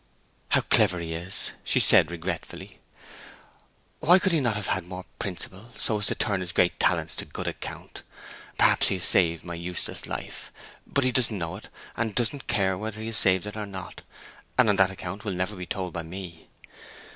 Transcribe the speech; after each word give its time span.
"How 0.49 0.61
clever 0.61 0.97
he 0.97 1.13
is!" 1.13 1.51
she 1.63 1.79
said, 1.79 2.09
regretfully. 2.09 2.79
"Why 3.99 4.17
could 4.17 4.31
he 4.31 4.39
not 4.39 4.55
have 4.55 4.65
had 4.65 4.83
more 4.83 5.05
principle, 5.19 5.69
so 5.77 5.99
as 5.99 6.07
to 6.07 6.15
turn 6.15 6.41
his 6.41 6.53
great 6.53 6.79
talents 6.79 7.15
to 7.17 7.25
good 7.25 7.45
account? 7.45 8.01
Perhaps 8.57 8.87
he 8.87 8.95
has 8.95 9.03
saved 9.03 9.43
my 9.45 9.53
useless 9.53 10.07
life. 10.07 10.51
But 10.87 11.03
he 11.03 11.11
doesn't 11.11 11.37
know 11.37 11.55
it, 11.57 11.69
and 11.95 12.15
doesn't 12.15 12.47
care 12.47 12.79
whether 12.79 12.99
he 12.99 13.05
has 13.05 13.17
saved 13.17 13.45
it 13.45 13.55
or 13.55 13.67
not; 13.67 14.01
and 14.57 14.69
on 14.69 14.77
that 14.77 14.89
account 14.89 15.23
will 15.23 15.33
never 15.33 15.55
be 15.55 15.67
told 15.67 15.93
by 15.93 16.01
me! 16.01 16.47